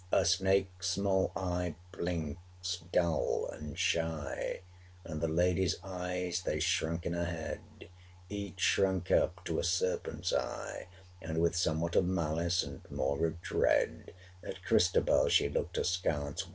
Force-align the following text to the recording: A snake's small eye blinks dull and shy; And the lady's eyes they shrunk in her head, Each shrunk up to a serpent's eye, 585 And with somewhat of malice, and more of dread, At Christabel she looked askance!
A 0.11 0.25
snake's 0.25 0.89
small 0.89 1.31
eye 1.35 1.75
blinks 1.91 2.79
dull 2.91 3.47
and 3.53 3.77
shy; 3.77 4.61
And 5.05 5.21
the 5.21 5.27
lady's 5.27 5.75
eyes 5.83 6.41
they 6.41 6.59
shrunk 6.59 7.05
in 7.05 7.13
her 7.13 7.25
head, 7.25 7.61
Each 8.27 8.59
shrunk 8.59 9.11
up 9.11 9.45
to 9.45 9.59
a 9.59 9.63
serpent's 9.63 10.33
eye, 10.33 10.87
585 11.21 11.29
And 11.29 11.37
with 11.39 11.55
somewhat 11.55 11.95
of 11.95 12.05
malice, 12.05 12.63
and 12.63 12.81
more 12.89 13.27
of 13.27 13.41
dread, 13.41 14.15
At 14.43 14.63
Christabel 14.63 15.29
she 15.29 15.49
looked 15.49 15.77
askance! 15.77 16.45